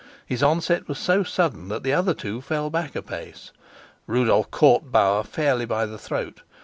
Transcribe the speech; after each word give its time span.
His 0.25 0.41
onset 0.41 0.87
was 0.87 0.97
so 0.97 1.21
sudden 1.21 1.67
that 1.67 1.83
the 1.83 1.93
other 1.93 2.15
two 2.15 2.41
fell 2.41 2.71
back 2.71 2.95
a 2.95 3.03
pace; 3.03 3.51
Rudolf 4.07 4.49
caught 4.49 4.91
Bauer 4.91 5.23
fairly 5.23 5.65
by 5.65 5.85
the 5.85 5.99
throat. 5.99 6.41